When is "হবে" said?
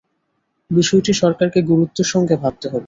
2.67-2.79